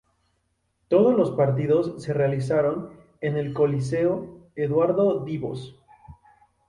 Todos 0.87 1.15
los 1.15 1.29
partidos 1.29 2.01
se 2.03 2.11
realizaron 2.11 2.89
en 3.19 3.37
el 3.37 3.53
Coliseo 3.53 4.47
Eduardo 4.55 5.23
Dibós. 5.23 5.79